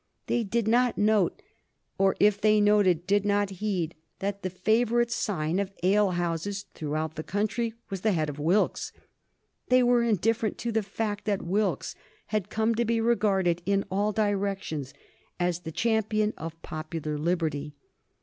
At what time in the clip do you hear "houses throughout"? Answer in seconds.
6.13-7.13